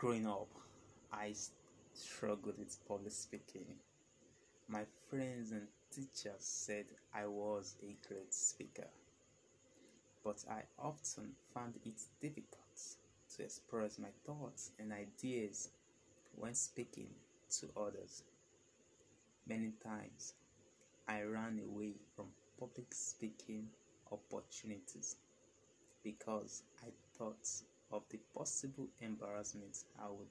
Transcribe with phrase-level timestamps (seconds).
[0.00, 0.48] Growing up,
[1.12, 1.34] I
[1.92, 3.66] struggled with public speaking.
[4.66, 8.88] My friends and teachers said I was a great speaker,
[10.24, 12.96] but I often found it difficult
[13.36, 15.68] to express my thoughts and ideas
[16.34, 17.10] when speaking
[17.58, 18.22] to others.
[19.46, 20.32] Many times,
[21.06, 22.28] I ran away from
[22.58, 23.66] public speaking
[24.10, 25.16] opportunities
[26.02, 26.88] because I
[27.18, 27.46] thought
[27.92, 30.28] of the possible embarrassment I would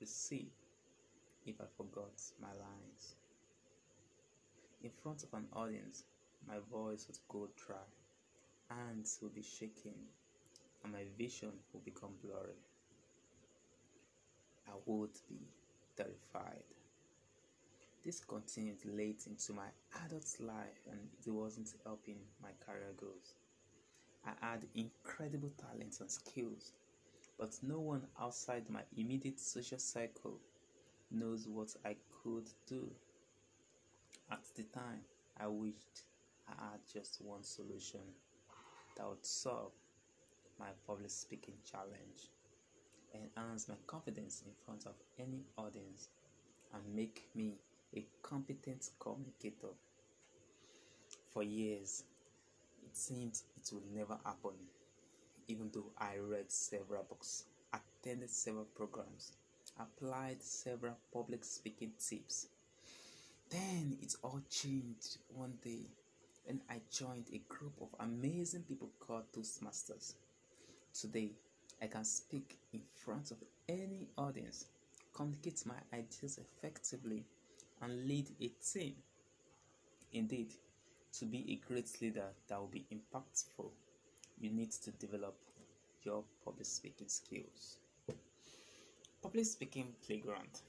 [0.00, 0.50] receive
[1.46, 3.16] if I forgot my lines.
[4.82, 6.04] In front of an audience,
[6.46, 7.76] my voice would go dry,
[8.68, 9.94] hands would be shaking,
[10.82, 12.56] and my vision would become blurry.
[14.68, 15.40] I would be
[15.96, 16.64] terrified.
[18.04, 19.66] This continued late into my
[20.06, 23.34] adult life and it wasn't helping my career goals.
[24.24, 26.72] I had incredible talents and skills,
[27.40, 30.38] but no one outside my immediate social circle
[31.10, 32.86] knows what I could do.
[34.30, 35.00] At the time,
[35.40, 36.02] I wished
[36.46, 38.00] I had just one solution
[38.94, 39.72] that would solve
[40.58, 42.28] my public speaking challenge,
[43.14, 46.10] enhance my confidence in front of any audience,
[46.74, 47.54] and make me
[47.96, 49.72] a competent communicator.
[51.32, 52.04] For years,
[52.84, 54.56] it seemed it would never happen,
[55.50, 59.32] even though I read several books, attended several programs,
[59.80, 62.46] applied several public speaking tips.
[63.50, 65.88] Then it all changed one day
[66.44, 70.14] when I joined a group of amazing people called Toastmasters.
[70.94, 71.32] Today,
[71.82, 74.66] I can speak in front of any audience,
[75.12, 77.24] communicate my ideas effectively,
[77.82, 78.94] and lead a team.
[80.12, 80.52] Indeed,
[81.18, 83.70] to be a great leader that will be impactful,
[84.40, 85.36] you need to develop
[86.02, 87.76] your public speaking skills.
[89.22, 90.62] Public Speaking Playground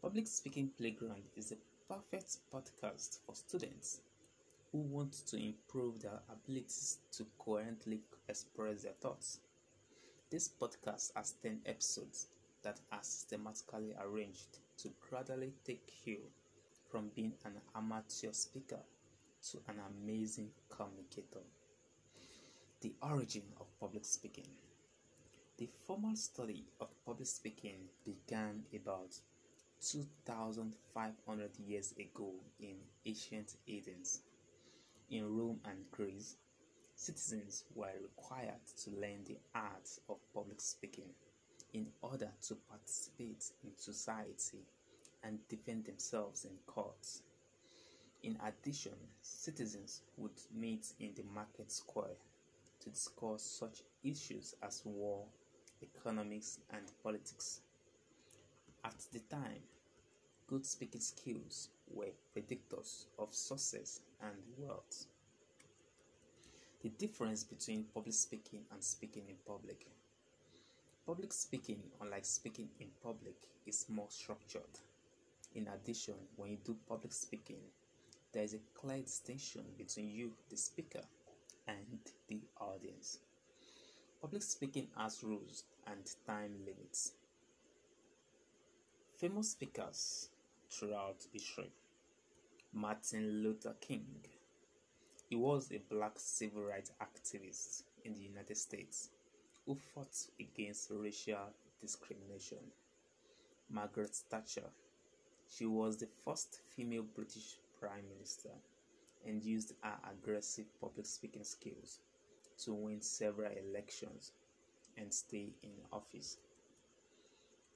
[0.00, 4.02] Public Speaking Playground is a perfect podcast for students
[4.70, 9.40] who want to improve their abilities to coherently express their thoughts.
[10.30, 12.28] This podcast has 10 episodes
[12.62, 16.18] that are systematically arranged to gradually take you
[16.88, 18.78] from being an amateur speaker
[19.50, 21.42] to an amazing communicator.
[22.82, 24.48] The origin of public speaking.
[25.58, 29.14] The formal study of public speaking began about
[29.86, 34.22] 2,500 years ago in ancient Athens.
[35.10, 36.36] In Rome and Greece,
[36.94, 41.10] citizens were required to learn the art of public speaking
[41.74, 44.64] in order to participate in society
[45.22, 47.20] and defend themselves in courts.
[48.22, 52.16] In addition, citizens would meet in the market square
[52.80, 55.24] to discuss such issues as war,
[55.82, 57.60] economics, and politics.
[58.84, 59.62] At the time,
[60.46, 65.06] good speaking skills were predictors of success and wealth.
[66.82, 69.86] The difference between public speaking and speaking in public.
[71.06, 73.36] Public speaking, unlike speaking in public,
[73.66, 74.78] is more structured.
[75.54, 77.60] In addition, when you do public speaking,
[78.32, 81.02] there is a clear distinction between you, the speaker,
[81.70, 81.98] and
[82.28, 83.18] the audience.
[84.20, 87.12] Public speaking has rules and time limits.
[89.16, 90.28] Famous speakers
[90.70, 91.70] throughout history
[92.72, 94.06] Martin Luther King.
[95.28, 99.10] He was a black civil rights activist in the United States
[99.66, 102.58] who fought against racial discrimination.
[103.68, 104.70] Margaret Thatcher.
[105.48, 108.50] She was the first female British Prime Minister
[109.26, 111.98] and used her aggressive public speaking skills
[112.64, 114.32] to win several elections
[114.96, 116.36] and stay in office.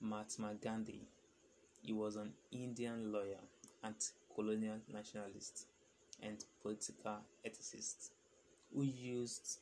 [0.00, 1.02] Mahatma Gandhi.
[1.82, 3.40] He was an Indian lawyer,
[3.82, 5.66] anti-colonial nationalist,
[6.22, 8.10] and political ethicist
[8.74, 9.58] who used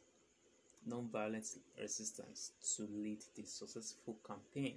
[0.88, 4.76] nonviolent resistance to lead the successful campaign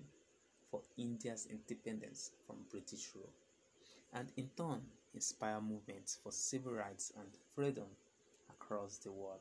[0.70, 3.30] for India's independence from British rule,
[4.14, 4.82] and in turn
[5.16, 7.88] inspire movements for civil rights and freedom
[8.50, 9.40] across the world.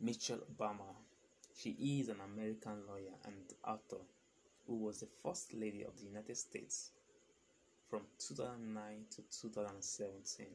[0.00, 0.94] Michelle Obama.
[1.56, 1.70] She
[2.00, 3.34] is an American lawyer and
[3.66, 4.02] author
[4.66, 6.90] who was the First Lady of the United States
[7.88, 10.46] from 2009 to 2017.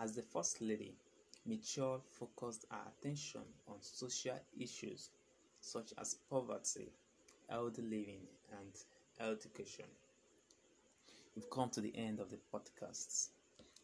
[0.00, 0.94] As the First Lady,
[1.44, 5.10] Michelle focused her attention on social issues
[5.60, 6.92] such as poverty,
[7.48, 9.84] healthy living, and education.
[11.38, 13.28] We've come to the end of the podcasts.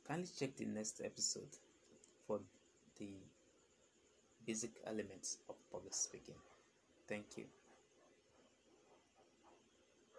[0.09, 1.57] Kindly check the next episode
[2.27, 2.41] for
[2.99, 3.11] the
[4.45, 6.35] basic elements of public speaking.
[7.07, 7.45] Thank you.